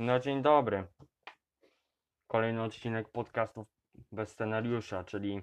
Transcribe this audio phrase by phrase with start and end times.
[0.00, 0.86] No dzień dobry.
[2.26, 3.68] Kolejny odcinek podcastów
[4.12, 5.42] bez scenariusza, czyli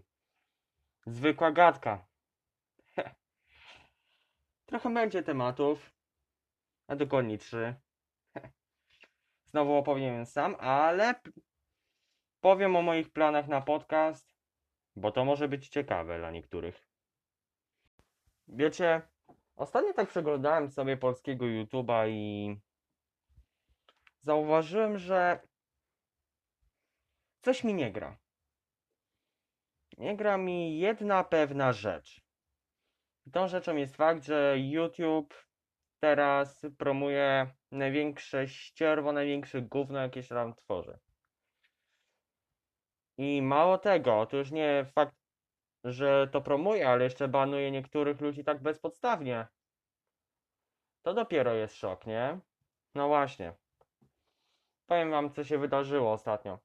[1.05, 2.08] zwykła gadka.
[4.66, 5.94] Trochę będzie tematów,
[6.88, 7.76] a dokładnie trzy.
[9.46, 11.16] Znowu opowiem sam, ale
[12.42, 14.36] powiem o moich planach na podcast,
[14.96, 16.88] bo to może być ciekawe dla niektórych.
[18.48, 19.02] Wiecie,
[19.56, 22.64] ostatnio tak przeglądałem sobie polskiego YouTube'a i
[24.26, 25.39] zauważyłem, że
[27.42, 28.18] coś mi nie gra.
[29.98, 32.21] Nie gra mi jedna pewna rzecz.
[33.31, 35.45] Tą rzeczą jest fakt, że YouTube
[35.99, 40.99] teraz promuje największe ścierwo, największe gówno, jakie się tam tworzy.
[43.17, 45.15] I mało tego, to już nie fakt,
[45.84, 49.48] że to promuje, ale jeszcze banuje niektórych ludzi tak bezpodstawnie.
[51.01, 52.39] To dopiero jest szok, nie?
[52.95, 53.53] No właśnie.
[54.85, 56.59] Powiem wam, co się wydarzyło ostatnio.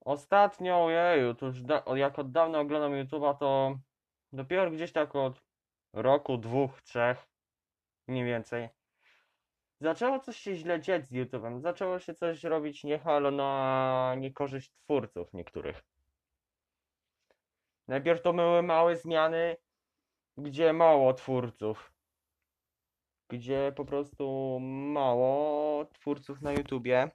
[0.00, 3.78] Ostatnio, ojeju, to już da, jak od dawna oglądam YouTube'a, to
[4.32, 5.42] dopiero gdzieś tak od
[5.92, 7.28] roku, dwóch, trzech,
[8.08, 8.68] mniej więcej,
[9.80, 11.60] zaczęło coś się źle dziać z YouTube'em.
[11.60, 15.82] Zaczęło się coś robić niehalo na niekorzyść twórców niektórych.
[17.88, 19.56] Najpierw to były małe zmiany,
[20.36, 21.89] gdzie mało twórców.
[23.30, 24.58] Gdzie po prostu
[24.92, 27.10] mało twórców na YouTubie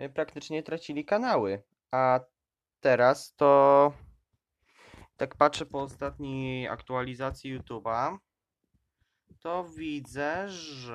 [0.00, 1.62] y, praktycznie tracili kanały.
[1.90, 2.20] A
[2.80, 3.92] teraz to
[5.16, 8.18] tak patrzę po ostatniej aktualizacji YouTube'a,
[9.38, 10.92] to widzę, że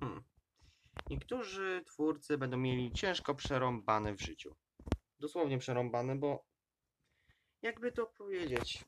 [0.00, 0.24] hmm,
[1.10, 4.56] niektórzy twórcy będą mieli ciężko przerąbane w życiu.
[5.20, 6.44] Dosłownie przerąbane, bo
[7.62, 8.84] jakby to powiedzieć,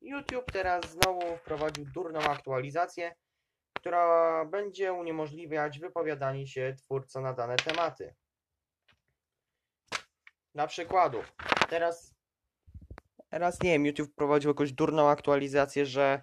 [0.00, 3.14] YouTube teraz znowu wprowadził durną aktualizację,
[3.86, 8.14] która będzie uniemożliwiać wypowiadanie się twórcom na dane tematy.
[10.54, 11.18] Na przykładu,
[11.68, 12.14] teraz,
[13.28, 16.22] teraz nie wiem, YouTube wprowadził jakąś durną aktualizację, że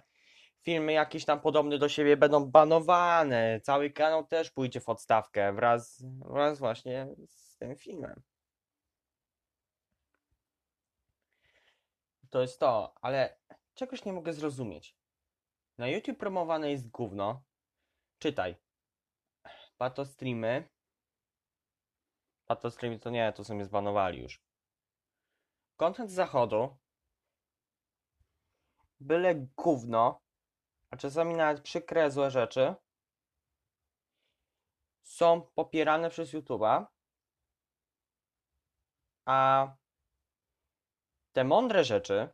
[0.62, 3.60] filmy jakieś tam podobne do siebie będą banowane.
[3.60, 8.22] Cały kanał też pójdzie w odstawkę wraz, wraz właśnie z tym filmem.
[12.30, 13.38] To jest to, ale
[13.74, 14.96] czegoś nie mogę zrozumieć.
[15.78, 17.42] Na YouTube promowane jest gówno.
[18.24, 18.56] Czytaj.
[19.78, 20.68] Pato streamy.
[22.46, 24.42] Pato streamy to nie, to sobie zbanowali już.
[25.76, 26.76] Content z zachodu.
[29.00, 30.20] Byle gówno,
[30.90, 32.74] a czasami nawet przykre, złe rzeczy
[35.02, 36.86] są popierane przez YouTube'a,
[39.24, 39.68] a
[41.32, 42.28] te mądre rzeczy,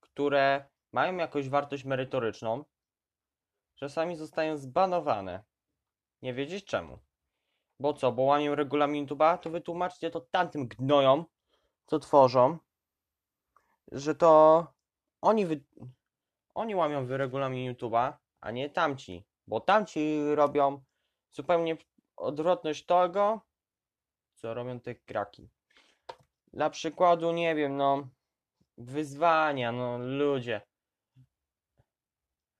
[0.00, 2.64] które mają jakąś wartość merytoryczną,
[3.82, 5.42] czasami zostają zbanowane.
[6.22, 6.98] Nie wiedzieć czemu.
[7.80, 9.38] Bo co, bo łamią regulamin YouTube'a?
[9.38, 11.24] To wytłumaczcie to tamtym gnojom,
[11.86, 12.58] co tworzą,
[13.92, 14.66] że to
[15.20, 15.60] oni, wy...
[16.54, 19.24] oni łamią regulamin YouTube'a, a nie tamci.
[19.46, 20.82] Bo tamci robią
[21.32, 21.76] zupełnie
[22.16, 23.40] odwrotność tego,
[24.34, 25.48] co robią te kraki.
[26.52, 28.08] Dla przykładu, nie wiem, no,
[28.78, 30.60] wyzwania, no, ludzie.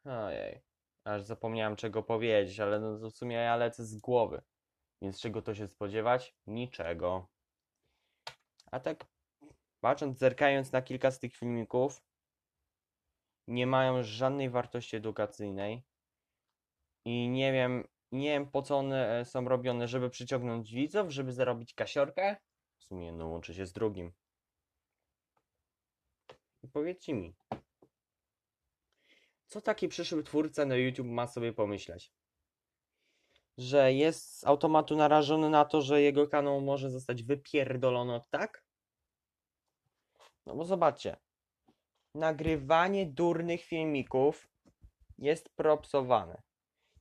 [0.04, 0.62] Ojej,
[1.04, 4.42] aż zapomniałem czego powiedzieć, ale no, to w sumie ja lecę z głowy.
[5.02, 6.34] Więc czego to się spodziewać?
[6.46, 7.28] Niczego.
[8.70, 9.06] A tak,
[9.80, 12.02] patrząc, zerkając na kilka z tych filmików,
[13.48, 15.82] nie mają żadnej wartości edukacyjnej.
[17.04, 21.32] I nie wiem, nie wiem po co one e, są robione, żeby przyciągnąć widzów, żeby
[21.32, 22.36] zarobić kasiorkę.
[22.78, 24.12] W sumie jedno łączy się z drugim.
[26.62, 27.34] I powiedzcie mi,
[29.52, 32.12] co taki przyszły twórca na YouTube ma sobie pomyśleć?
[33.58, 38.64] Że jest z automatu narażony na to, że jego kanał może zostać wypierdolony tak?
[40.46, 41.16] No bo zobaczcie,
[42.14, 44.48] nagrywanie durnych filmików
[45.18, 46.42] jest propsowane.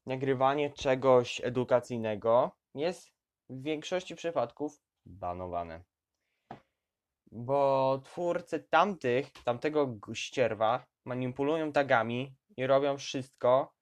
[0.05, 3.11] Nagrywanie czegoś edukacyjnego jest
[3.49, 5.83] w większości przypadków banowane.
[7.31, 13.73] Bo twórcy tamtych, tamtego ścierwa manipulują tagami robią wszystko,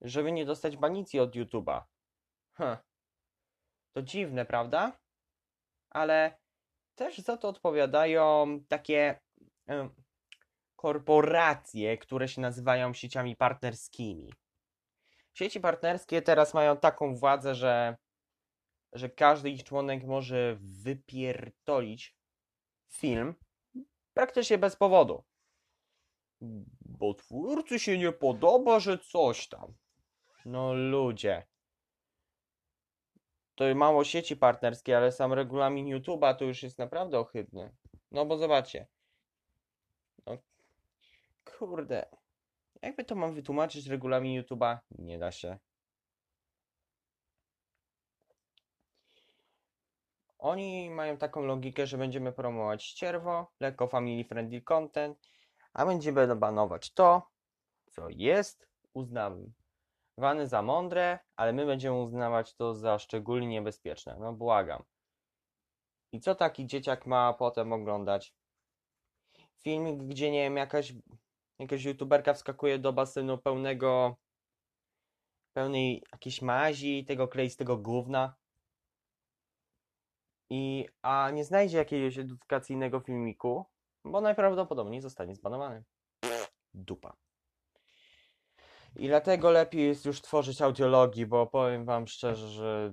[0.00, 1.82] żeby nie dostać banicji od YouTube'a.
[2.54, 2.76] Hm.
[3.92, 4.98] To dziwne, prawda?
[5.90, 6.38] Ale
[6.94, 9.20] też za to odpowiadają takie
[9.66, 9.94] em,
[10.76, 14.32] korporacje, które się nazywają sieciami partnerskimi.
[15.34, 17.96] Sieci partnerskie teraz mają taką władzę, że,
[18.92, 22.16] że każdy ich członek może wypierdolić
[22.88, 23.34] film
[24.14, 25.24] praktycznie bez powodu.
[27.00, 29.74] Bo twórcy się nie podoba, że coś tam.
[30.44, 31.46] No ludzie.
[33.54, 37.72] to mało sieci partnerskie, ale sam regulamin YouTube'a to już jest naprawdę ohydny.
[38.10, 38.86] No bo zobaczcie.
[40.26, 40.38] No,
[41.44, 42.06] kurde.
[42.82, 44.78] Jakby to mam wytłumaczyć regulamin YouTube'a?
[44.98, 45.58] Nie da się.
[50.38, 55.18] Oni mają taką logikę, że będziemy promować ścierwo, lekko family friendly content,
[55.72, 57.30] a będziemy banować to,
[57.90, 64.16] co jest uznawane za mądre, ale my będziemy uznawać to za szczególnie niebezpieczne.
[64.20, 64.82] No błagam.
[66.12, 68.34] I co taki dzieciak ma potem oglądać?
[69.62, 70.92] Filmik, gdzie nie wiem, jakaś,
[71.58, 74.16] jakaś youtuberka wskakuje do basenu pełnego
[75.52, 78.34] pełnej jakiejś mazi, tego kleistego gówna.
[80.50, 83.66] I, a nie znajdzie jakiegoś edukacyjnego filmiku,
[84.04, 85.84] bo najprawdopodobniej zostanie zbanowany.
[86.74, 87.16] Dupa.
[88.96, 92.92] I dlatego lepiej jest już tworzyć audiologii, bo powiem wam szczerze, że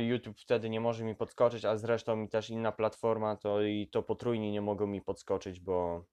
[0.00, 4.02] YouTube wtedy nie może mi podskoczyć, a zresztą mi też inna platforma, to i to
[4.02, 6.04] potrójnie nie mogą mi podskoczyć, bo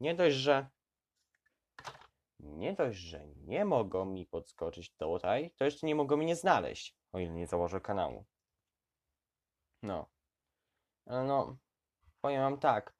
[0.00, 0.68] nie dość, że
[2.40, 7.18] nie dość, że nie mogą mi podskoczyć tutaj, to jeszcze nie mogą mnie znaleźć, o
[7.18, 8.24] ile nie założę kanału.
[9.82, 10.10] No.
[11.06, 11.56] No,
[12.20, 12.94] powiem wam tak,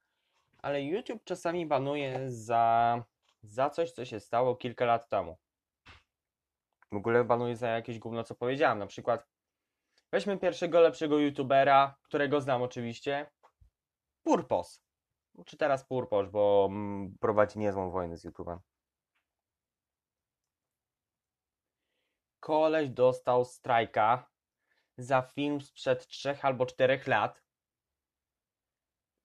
[0.58, 3.04] ale YouTube czasami banuje za,
[3.42, 5.38] za coś, co się stało kilka lat temu.
[6.92, 8.78] W ogóle banuje za jakieś gówno, co powiedziałem.
[8.78, 9.26] Na przykład,
[10.12, 13.30] weźmy pierwszego lepszego YouTubera, którego znam oczywiście,
[14.22, 14.82] Purpos.
[15.46, 18.58] Czy teraz Purpos, bo mm, prowadzi niezłą wojnę z YouTube'em.
[22.40, 24.30] Koleś dostał strajka
[24.96, 27.42] za film sprzed 3 albo 4 lat.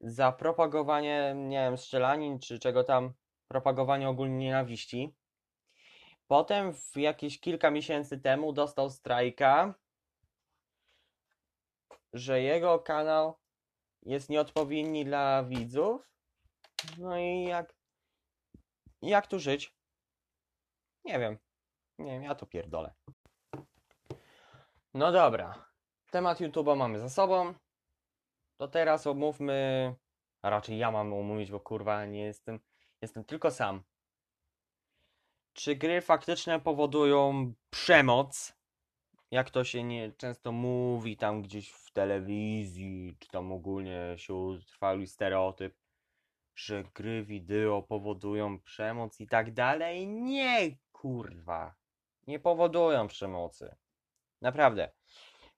[0.03, 3.13] Za propagowanie, nie wiem, strzelanin czy czego tam,
[3.47, 5.15] propagowanie ogólnie nienawiści.
[6.27, 9.73] Potem w jakieś kilka miesięcy temu dostał strajka,
[12.13, 13.39] że jego kanał
[14.01, 16.09] jest nieodpowiedni dla widzów.
[16.97, 17.73] No i jak,
[19.01, 19.75] jak tu żyć?
[21.05, 21.37] Nie wiem.
[21.99, 22.93] Nie wiem, ja to pierdolę.
[24.93, 25.65] No dobra.
[26.11, 27.53] Temat YouTube'a mamy za sobą.
[28.57, 29.95] To teraz omówmy.
[30.41, 32.59] A raczej ja mam omówić, bo kurwa nie jestem.
[33.01, 33.83] Jestem tylko sam.
[35.53, 38.53] Czy gry faktyczne powodują przemoc?
[39.31, 45.07] Jak to się nie często mówi tam gdzieś w telewizji, czy tam ogólnie się utrwalił
[45.07, 45.77] stereotyp,
[46.55, 50.07] że gry wideo powodują przemoc i tak dalej.
[50.07, 51.75] Nie, kurwa.
[52.27, 53.75] Nie powodują przemocy.
[54.41, 54.91] Naprawdę.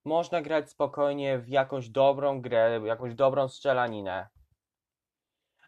[0.06, 4.28] Można grać spokojnie w jakąś dobrą grę, jakąś dobrą strzelaninę.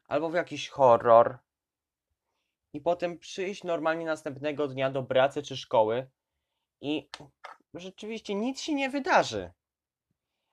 [0.08, 1.38] Albo w jakiś horror.
[2.74, 6.10] I potem przyjść normalnie następnego dnia do pracy czy szkoły
[6.82, 7.10] i
[7.74, 9.52] rzeczywiście nic się nie wydarzy.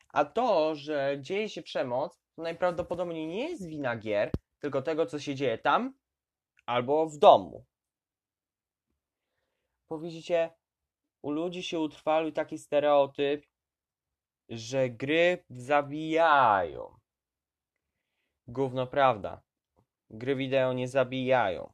[0.08, 5.19] A to, że dzieje się przemoc, to najprawdopodobniej nie jest wina gier, tylko tego, co
[5.19, 5.94] się dzieje tam
[6.66, 7.64] albo w domu.
[9.88, 10.54] Bo widzicie,
[11.22, 13.53] u ludzi się utrwalił taki stereotyp,
[14.49, 16.99] że gry zabijają.
[18.46, 19.43] Gówno prawda.
[20.11, 21.73] Gry wideo nie zabijają.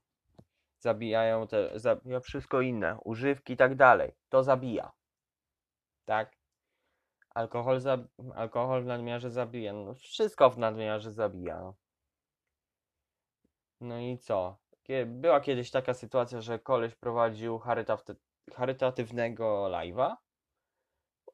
[0.79, 4.13] Zabijają te, zabija wszystko inne, używki i tak dalej.
[4.29, 4.93] To zabija.
[6.05, 6.37] Tak?
[7.35, 7.99] Alkohol, za,
[8.35, 9.73] alkohol w nadmiarze zabija.
[9.73, 11.61] No, wszystko w nadmiarze zabija.
[11.61, 11.75] No.
[13.81, 14.59] No i co?
[15.07, 18.15] Była kiedyś taka sytuacja, że koleś prowadził charytat-
[18.53, 20.17] charytatywnego live'a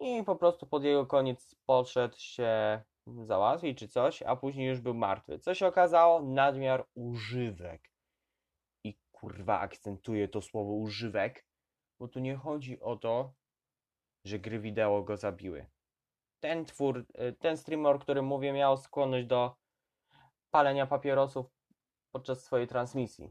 [0.00, 2.82] i po prostu pod jego koniec podszedł się
[3.24, 5.38] załatwić czy coś, a później już był martwy.
[5.38, 6.22] Co się okazało?
[6.22, 7.90] Nadmiar używek.
[8.84, 11.46] I kurwa akcentuję to słowo używek,
[11.98, 13.34] bo tu nie chodzi o to,
[14.24, 15.66] że gry wideo go zabiły.
[16.40, 19.56] Ten twór, y, ten streamer, o którym mówię, miał skłonność do
[20.50, 21.46] palenia papierosów
[22.12, 23.30] podczas swojej transmisji.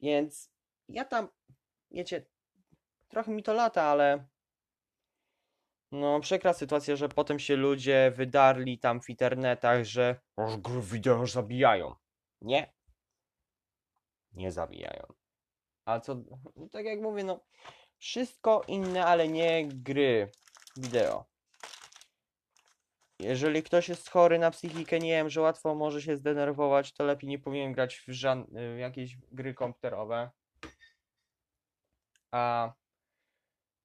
[0.00, 0.50] Więc
[0.88, 1.28] ja tam,
[1.90, 2.26] wiecie,
[3.08, 4.26] trochę mi to lata, ale
[5.94, 11.26] no przykra sytuacja, że potem się ludzie wydarli tam w internetach, że "Aż gry wideo
[11.26, 11.94] zabijają.
[12.40, 12.72] Nie.
[14.32, 15.06] Nie zabijają.
[15.84, 16.14] A co,
[16.56, 17.40] no tak jak mówię, no
[17.98, 20.30] wszystko inne, ale nie gry
[20.76, 21.24] wideo.
[23.20, 27.30] Jeżeli ktoś jest chory na psychikę, nie wiem, że łatwo może się zdenerwować, to lepiej
[27.30, 28.06] nie powinien grać w,
[28.74, 30.30] w jakieś gry komputerowe.
[32.32, 32.72] A,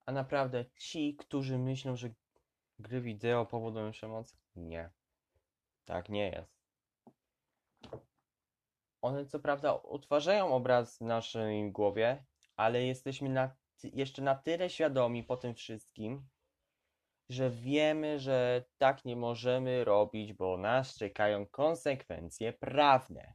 [0.09, 2.09] a naprawdę ci, którzy myślą, że
[2.79, 4.91] gry wideo powodują przemoc, nie.
[5.85, 6.59] Tak nie jest.
[9.01, 12.25] One co prawda utwarzają obraz w naszej głowie,
[12.55, 16.27] ale jesteśmy na, jeszcze na tyle świadomi po tym wszystkim,
[17.29, 23.33] że wiemy, że tak nie możemy robić, bo nas czekają konsekwencje prawne.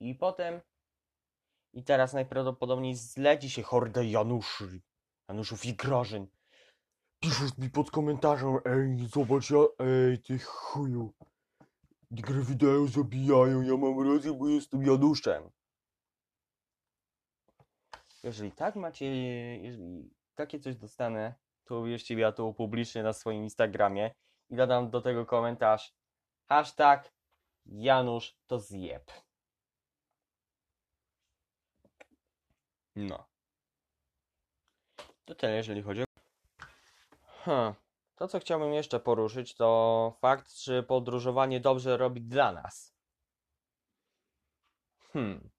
[0.00, 0.60] I potem,
[1.72, 4.80] i teraz najprawdopodobniej zleci się horda Januszy,
[5.28, 6.26] Januszów i Grażyn.
[7.20, 11.12] Piszesz mi pod komentarzem, ej, zobacz, ja, ej, ty chuju.
[12.10, 15.50] Gry wideo zabijają, ja mam rację, bo jestem Januszem.
[18.22, 19.06] Jeżeli tak macie,
[19.56, 24.10] jeżeli takie coś dostanę, to uwierzcie ja to upublicznię na swoim Instagramie
[24.50, 25.94] i dodam do tego komentarz.
[26.48, 27.12] Hashtag
[27.66, 29.12] Janusz to zjeb.
[32.96, 33.28] No.
[35.24, 36.04] To tyle, jeżeli chodzi o...
[37.26, 37.74] Hmm.
[38.16, 42.94] To, co chciałbym jeszcze poruszyć, to fakt, czy podróżowanie dobrze robi dla nas.
[45.12, 45.50] Hmm.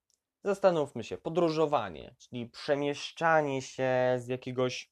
[0.43, 1.17] Zastanówmy się.
[1.17, 4.91] Podróżowanie, czyli przemieszczanie się z jakiegoś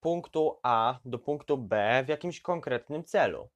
[0.00, 3.48] punktu A do punktu B w jakimś konkretnym celu.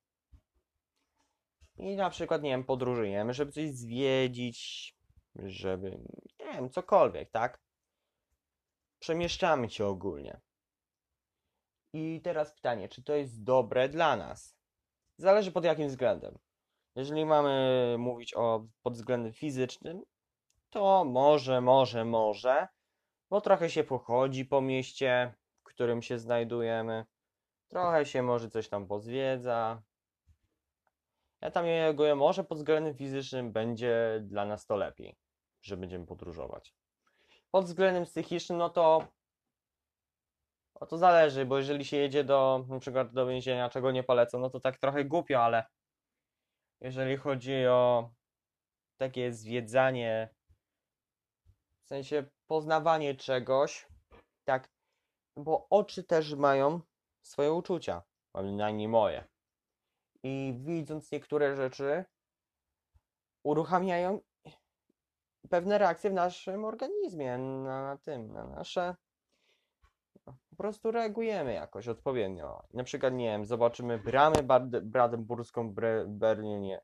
[1.77, 4.95] I na przykład, nie wiem, podróżujemy, żeby coś zwiedzić,
[5.35, 5.91] żeby,
[6.41, 7.61] nie wiem, cokolwiek, tak?
[9.01, 10.41] Przemieszczamy się ogólnie.
[11.93, 14.57] I teraz pytanie, czy to jest dobre dla nas?
[15.17, 16.39] Zależy pod jakim względem.
[16.95, 20.03] Jeżeli mamy mówić o pod względem fizycznym,
[20.71, 22.69] to może, może, może,
[23.31, 27.05] bo trochę się pochodzi po mieście, w którym się znajdujemy,
[27.69, 29.83] trochę się może coś tam pozwiedza.
[31.41, 35.17] Ja tam reaguję, może pod względem fizycznym będzie dla nas to lepiej,
[35.63, 36.80] że będziemy podróżować.
[37.51, 39.09] Pod względem psychicznym, no to
[40.75, 44.39] o to zależy, bo jeżeli się jedzie do na przykład do więzienia, czego nie polecę,
[44.39, 45.65] no to tak trochę głupio, ale
[46.81, 48.11] jeżeli chodzi o
[48.97, 50.35] takie zwiedzanie,
[51.85, 53.89] w sensie poznawanie czegoś,
[54.45, 54.69] tak,
[55.37, 56.81] bo oczy też mają
[57.23, 58.03] swoje uczucia,
[58.35, 59.25] przynajmniej moje.
[60.23, 62.05] I widząc niektóre rzeczy,
[63.43, 64.21] uruchamiają
[65.49, 68.95] pewne reakcje w naszym organizmie, na tym, na nasze
[70.25, 72.63] po prostu reagujemy jakoś odpowiednio.
[72.75, 74.43] Na przykład, nie wiem, zobaczymy bramę
[74.83, 75.75] brandenburską w
[76.07, 76.81] Berlinie,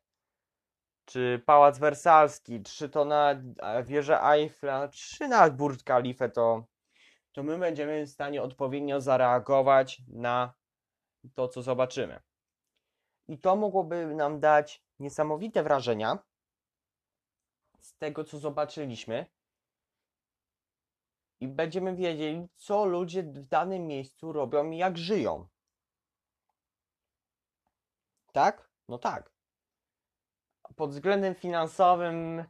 [1.05, 3.35] czy Pałac Wersalski, czy to na
[3.85, 6.65] wieżę Eiffla, czy na Burj Khalifa, to,
[7.33, 10.55] to my będziemy w stanie odpowiednio zareagować na
[11.35, 12.21] to, co zobaczymy.
[13.29, 16.19] I to mogłoby nam dać niesamowite wrażenia
[17.97, 19.27] z tego, co zobaczyliśmy,
[21.41, 25.49] i będziemy wiedzieli, co ludzie w danym miejscu robią i jak żyją.
[28.33, 28.71] Tak?
[28.89, 29.31] No tak.
[30.77, 32.45] Pod względem finansowym,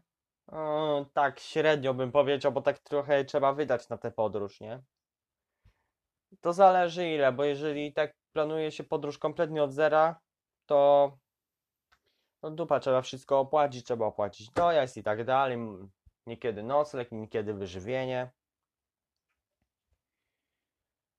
[0.47, 4.83] o, tak średnio bym powiedział, bo tak trochę trzeba wydać na tę podróż, nie?
[6.41, 10.21] To zależy ile, bo jeżeli tak planuje się podróż kompletnie od zera,
[10.67, 11.19] to
[12.43, 15.59] no dupa, trzeba wszystko opłacić, trzeba opłacić dojazd i tak dalej,
[16.27, 18.31] niekiedy nocleg, niekiedy wyżywienie.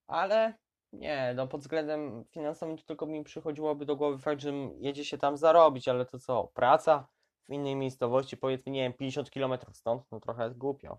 [0.08, 0.54] Ale
[0.94, 5.18] nie, no pod względem finansowym to tylko mi przychodziłoby do głowy fakt, że jedzie się
[5.18, 7.08] tam zarobić, ale to co, praca
[7.50, 10.98] w innej miejscowości, powiedzmy, nie wiem, 50 km stąd, no trochę jest głupio.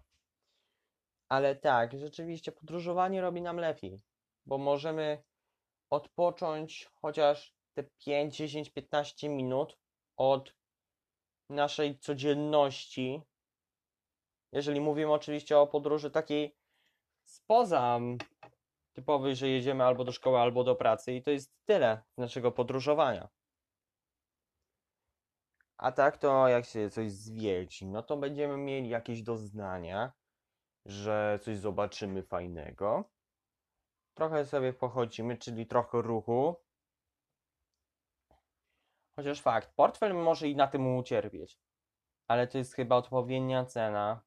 [1.28, 4.00] Ale tak, rzeczywiście podróżowanie robi nam lepiej,
[4.46, 5.22] bo możemy
[5.90, 9.78] odpocząć chociaż te 5, 10, 15 minut
[10.18, 10.54] od
[11.50, 13.22] naszej codzienności.
[14.52, 16.56] Jeżeli mówimy oczywiście o podróży takiej
[17.24, 18.00] spoza
[18.92, 23.28] typowy, że jedziemy albo do szkoły, albo do pracy i to jest tyle naszego podróżowania.
[25.76, 30.12] A tak to jak się coś zwiedzi, no to będziemy mieli jakieś doznania,
[30.86, 33.04] że coś zobaczymy fajnego.
[34.14, 36.56] Trochę sobie pochodzimy, czyli trochę ruchu.
[39.18, 41.58] Chociaż fakt, portfel może i na tym ucierpieć.
[42.28, 44.20] Ale to jest chyba odpowiednia cena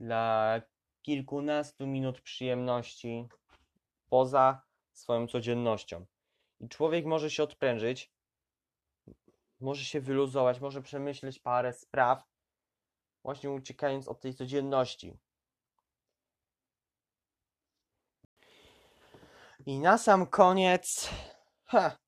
[0.00, 0.60] dla
[1.02, 3.28] kilkunastu minut przyjemności
[4.08, 4.62] poza
[4.92, 6.06] swoją codziennością.
[6.60, 8.12] I człowiek może się odprężyć,
[9.60, 12.24] może się wyluzować, może przemyśleć parę spraw,
[13.22, 15.18] właśnie uciekając od tej codzienności.
[19.66, 21.10] I na sam koniec
[21.64, 21.98] ha,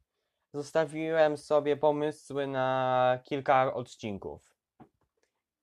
[0.54, 4.54] zostawiłem sobie pomysły na kilka odcinków.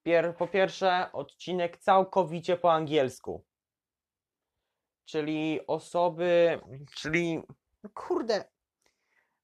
[0.03, 3.43] Pier po pierwsze, odcinek całkowicie po angielsku
[5.07, 6.59] czyli osoby,
[6.95, 7.43] czyli
[7.83, 8.45] no kurde,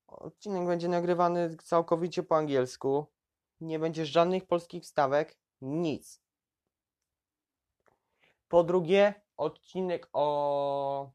[0.08, 3.06] odcinek będzie nagrywany całkowicie po angielsku,
[3.62, 6.22] nie będzie żadnych polskich wstawek, nic.
[8.48, 11.12] Po drugie, odcinek o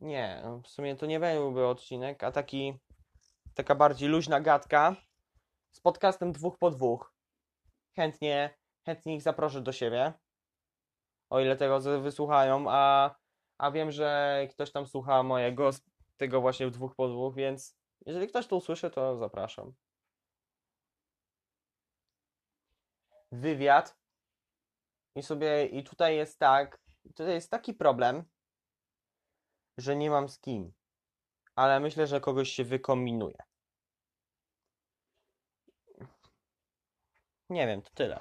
[0.00, 2.78] Nie, w sumie to nie byłby odcinek, a taki
[3.54, 4.96] taka bardziej luźna gadka
[5.70, 7.14] z podcastem dwóch po dwóch.
[7.96, 10.12] Chętnie, chętnie ich zaproszę do siebie.
[11.30, 13.14] O ile tego wysłuchają, a,
[13.58, 15.70] a wiem, że ktoś tam słucha mojego,
[16.16, 17.76] tego właśnie dwóch po dwóch, więc
[18.06, 19.72] jeżeli ktoś to usłyszy, to zapraszam.
[23.32, 23.96] Wywiad.
[25.14, 26.80] I sobie, i tutaj jest tak,
[27.16, 28.24] tutaj jest taki problem,
[29.80, 30.72] że nie mam z kim.
[31.56, 33.36] Ale myślę, że kogoś się wykombinuje.
[37.50, 38.08] Nie wiem, to tyle.